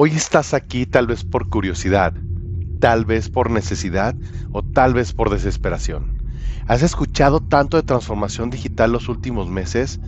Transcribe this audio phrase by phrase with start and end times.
[0.00, 2.14] Hoy estás aquí tal vez por curiosidad,
[2.78, 4.14] tal vez por necesidad
[4.52, 6.22] o tal vez por desesperación.
[6.68, 9.98] Has escuchado tanto de transformación digital los últimos meses,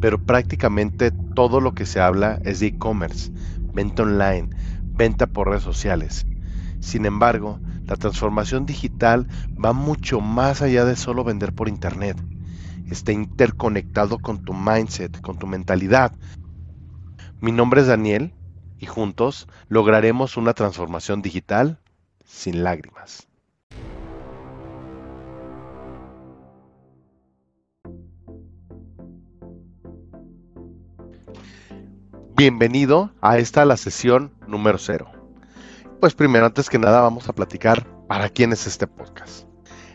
[0.00, 3.30] pero prácticamente todo lo que se habla es de e-commerce,
[3.72, 4.50] venta online,
[4.82, 6.26] venta por redes sociales.
[6.80, 9.28] Sin embargo, la transformación digital
[9.64, 12.20] va mucho más allá de solo vender por internet.
[12.90, 16.16] Está interconectado con tu mindset, con tu mentalidad.
[17.40, 18.34] Mi nombre es Daniel
[18.78, 21.78] y juntos lograremos una transformación digital
[22.24, 23.28] sin lágrimas.
[32.36, 35.08] Bienvenido a esta la sesión número cero.
[36.00, 39.46] Pues primero, antes que nada, vamos a platicar para quién es este podcast.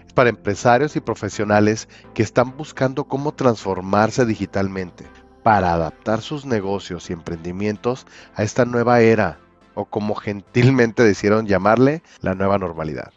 [0.08, 5.06] Es para empresarios y profesionales que están buscando cómo transformarse digitalmente
[5.44, 9.40] para adaptar sus negocios y emprendimientos a esta nueva era,
[9.74, 13.14] o como gentilmente decidieron llamarle, la nueva normalidad.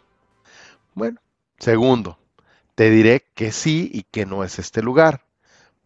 [0.93, 1.19] Bueno,
[1.57, 2.17] segundo,
[2.75, 5.25] te diré que sí y que no es este lugar.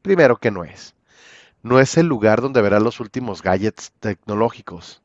[0.01, 0.95] Primero que no es
[1.67, 5.01] no es el lugar donde verás los últimos gadgets tecnológicos.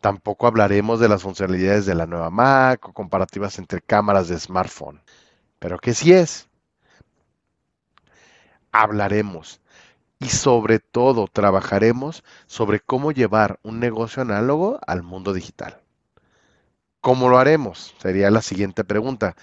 [0.00, 5.02] Tampoco hablaremos de las funcionalidades de la nueva Mac o comparativas entre cámaras de smartphone.
[5.58, 6.48] Pero ¿qué sí es?
[8.72, 9.60] Hablaremos
[10.18, 15.80] y sobre todo trabajaremos sobre cómo llevar un negocio análogo al mundo digital.
[17.00, 17.94] ¿Cómo lo haremos?
[17.98, 19.36] Sería la siguiente pregunta.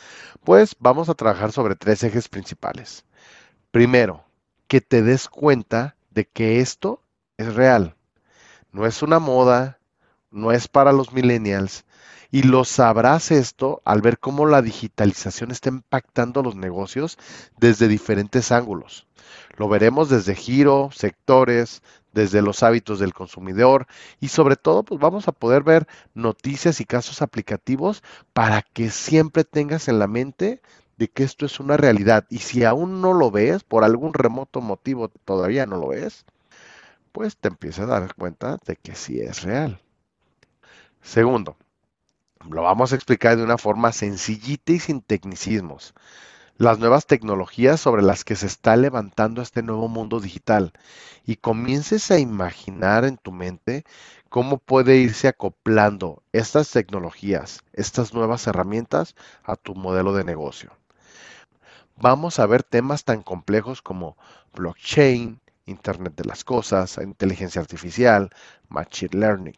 [0.43, 3.05] Pues vamos a trabajar sobre tres ejes principales.
[3.71, 4.25] Primero,
[4.67, 7.01] que te des cuenta de que esto
[7.37, 7.95] es real.
[8.71, 9.79] No es una moda,
[10.31, 11.85] no es para los millennials.
[12.31, 17.17] Y lo sabrás esto al ver cómo la digitalización está impactando los negocios
[17.57, 19.07] desde diferentes ángulos.
[19.57, 21.81] Lo veremos desde giro, sectores,
[22.13, 23.87] desde los hábitos del consumidor
[24.19, 29.43] y sobre todo pues vamos a poder ver noticias y casos aplicativos para que siempre
[29.43, 30.61] tengas en la mente
[30.97, 32.25] de que esto es una realidad.
[32.29, 36.25] Y si aún no lo ves, por algún remoto motivo todavía no lo ves,
[37.11, 39.81] pues te empiezas a dar cuenta de que sí es real.
[41.01, 41.57] Segundo,
[42.49, 45.93] lo vamos a explicar de una forma sencillita y sin tecnicismos.
[46.57, 50.71] Las nuevas tecnologías sobre las que se está levantando este nuevo mundo digital.
[51.25, 53.85] Y comiences a imaginar en tu mente
[54.29, 60.71] cómo puede irse acoplando estas tecnologías, estas nuevas herramientas a tu modelo de negocio.
[61.95, 64.17] Vamos a ver temas tan complejos como
[64.53, 68.29] blockchain, Internet de las Cosas, inteligencia artificial,
[68.67, 69.55] machine learning,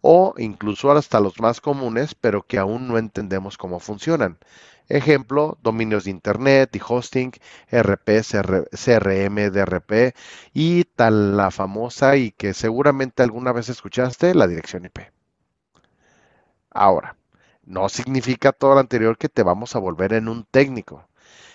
[0.00, 4.38] o incluso hasta los más comunes, pero que aún no entendemos cómo funcionan.
[4.88, 7.32] Ejemplo, dominios de Internet y hosting,
[7.70, 8.22] RP,
[8.72, 10.14] CRM, DRP
[10.52, 15.12] y tal la famosa y que seguramente alguna vez escuchaste, la dirección IP.
[16.70, 17.16] Ahora,
[17.64, 21.08] no significa todo lo anterior que te vamos a volver en un técnico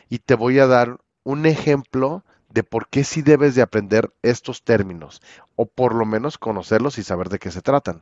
[0.10, 2.24] y te voy a dar un ejemplo
[2.56, 5.22] de por qué sí debes de aprender estos términos
[5.58, 8.02] o por lo menos conocerlos y saber de qué se tratan.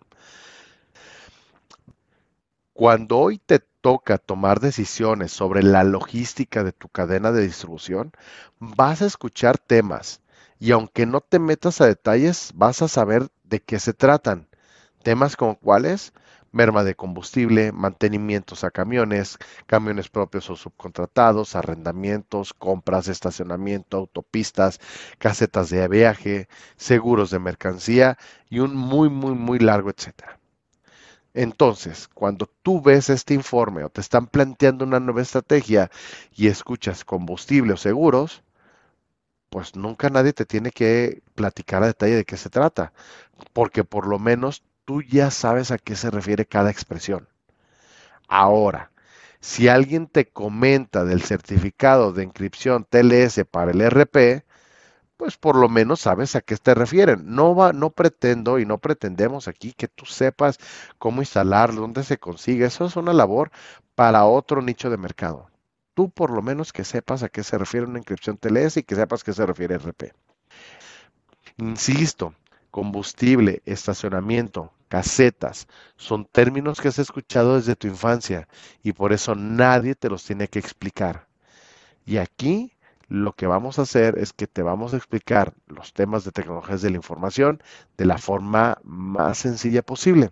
[2.72, 8.12] Cuando hoy te toca tomar decisiones sobre la logística de tu cadena de distribución,
[8.60, 10.22] vas a escuchar temas
[10.60, 14.48] y aunque no te metas a detalles, vas a saber de qué se tratan.
[15.02, 16.14] Temas como cuáles,
[16.54, 24.80] merma de combustible, mantenimientos a camiones, camiones propios o subcontratados, arrendamientos, compras, estacionamiento, autopistas,
[25.18, 26.48] casetas de viaje,
[26.78, 28.18] seguros de mercancía
[28.50, 30.40] y un muy, muy, muy largo etcétera.
[31.34, 35.90] Entonces, cuando tú ves este informe o te están planteando una nueva estrategia
[36.32, 38.44] y escuchas combustible o seguros,
[39.50, 42.94] pues nunca nadie te tiene que platicar a detalle de qué se trata,
[43.54, 47.28] porque por lo menos tú ya sabes a qué se refiere cada expresión.
[48.28, 48.92] Ahora,
[49.40, 54.46] si alguien te comenta del certificado de inscripción TLS para el RP,
[55.18, 57.24] pues por lo menos sabes a qué te refieren.
[57.36, 60.58] No va, no pretendo y no pretendemos aquí que tú sepas
[60.98, 62.66] cómo instalarlo, dónde se consigue.
[62.66, 63.52] Eso es una labor
[63.96, 65.50] para otro nicho de mercado.
[65.94, 68.96] Tú por lo menos que sepas a qué se refiere una inscripción TLS y que
[68.96, 70.14] sepas a qué se refiere RP.
[71.58, 72.34] Insisto,
[72.74, 78.48] combustible, estacionamiento, casetas, son términos que has escuchado desde tu infancia
[78.82, 81.28] y por eso nadie te los tiene que explicar.
[82.04, 82.74] Y aquí
[83.10, 86.82] lo que vamos a hacer es que te vamos a explicar los temas de tecnologías
[86.82, 87.62] de la información
[87.96, 90.32] de la forma más sencilla posible.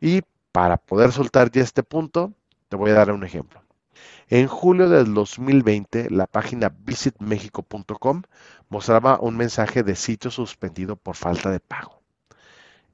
[0.00, 0.22] Y
[0.52, 2.32] para poder soltar ya este punto,
[2.68, 3.65] te voy a dar un ejemplo.
[4.28, 8.22] En julio del 2020, la página visitmexico.com
[8.68, 12.02] mostraba un mensaje de sitio suspendido por falta de pago.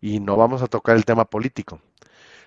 [0.01, 1.81] Y no vamos a tocar el tema político.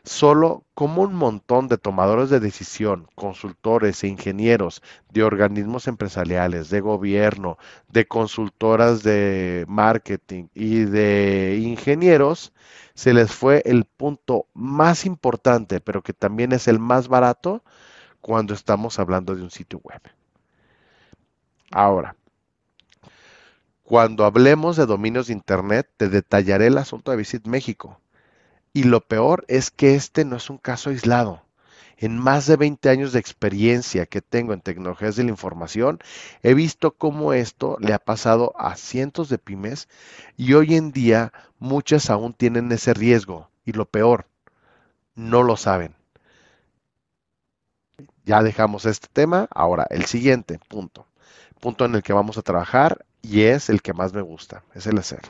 [0.04, 6.80] Solo como un montón de tomadores de decisión, consultores e ingenieros de organismos empresariales, de
[6.80, 7.58] gobierno,
[7.90, 12.54] de consultoras de marketing y de ingenieros,
[12.94, 17.63] se les fue el punto más importante, pero que también es el más barato
[18.25, 20.01] cuando estamos hablando de un sitio web.
[21.69, 22.16] Ahora,
[23.83, 28.01] cuando hablemos de dominios de Internet, te detallaré el asunto de Visit México.
[28.74, 31.44] Y lo peor es que este no es un caso aislado.
[31.98, 36.00] En más de 20 años de experiencia que tengo en tecnologías de la información,
[36.42, 39.88] he visto cómo esto le ha pasado a cientos de pymes
[40.36, 43.51] y hoy en día muchas aún tienen ese riesgo.
[43.66, 44.25] Y lo peor,
[45.13, 45.94] no lo saben.
[48.25, 49.48] Ya dejamos este tema.
[49.51, 51.06] Ahora, el siguiente punto.
[51.62, 54.88] Punto en el que vamos a trabajar y es el que más me gusta, es
[54.88, 55.22] el hacer.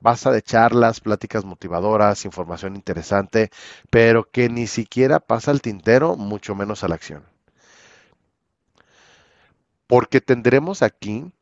[0.00, 3.50] Basta de charlas, pláticas motivadoras, información interesante,
[3.90, 7.24] pero que ni siquiera pasa al tintero, mucho menos a la acción.
[9.86, 11.32] Porque tendremos aquí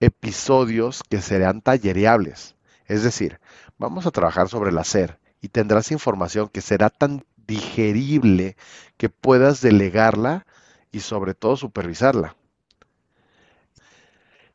[0.00, 2.56] episodios que serán tallereables.
[2.86, 3.40] Es decir,
[3.78, 8.56] vamos a trabajar sobre el hacer y tendrás información que será tan digerible
[8.96, 10.46] que puedas delegarla
[10.92, 12.36] y sobre todo supervisarla.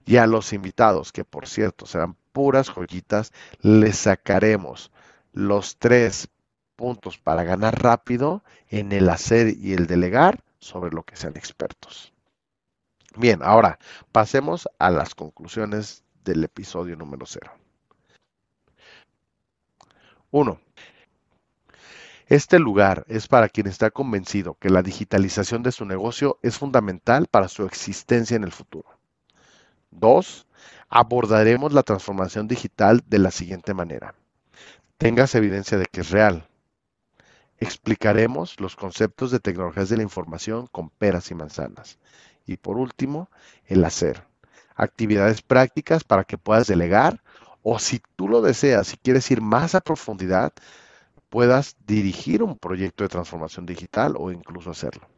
[0.05, 4.91] Y a los invitados, que por cierto serán puras joyitas, les sacaremos
[5.33, 6.29] los tres
[6.77, 12.13] puntos para ganar rápido en el hacer y el delegar sobre lo que sean expertos.
[13.17, 13.77] Bien, ahora
[14.11, 17.51] pasemos a las conclusiones del episodio número 0.
[20.31, 20.64] 1.
[22.27, 27.27] Este lugar es para quien está convencido que la digitalización de su negocio es fundamental
[27.27, 28.89] para su existencia en el futuro.
[29.91, 30.47] 2
[30.89, 34.15] abordaremos la transformación digital de la siguiente manera.
[34.97, 36.47] Tengas evidencia de que es real.
[37.59, 41.99] Explicaremos los conceptos de tecnologías de la información con peras y manzanas.
[42.45, 43.29] Y por último,
[43.65, 44.23] el hacer.
[44.75, 47.21] Actividades prácticas para que puedas delegar
[47.61, 50.53] o si tú lo deseas, si quieres ir más a profundidad,
[51.35, 55.09] puedas dirigir un proyecto de transformación digital o incluso hacerlo.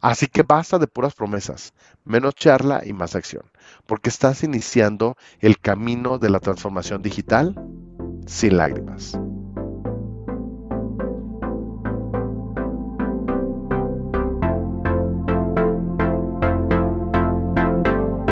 [0.00, 3.42] Así que basta de puras promesas, menos charla y más acción,
[3.86, 7.54] porque estás iniciando el camino de la transformación digital
[8.26, 9.18] sin lágrimas.